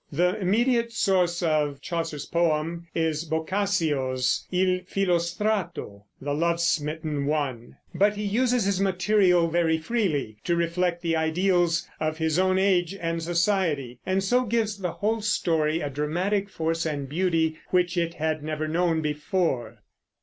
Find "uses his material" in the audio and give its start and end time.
8.23-9.47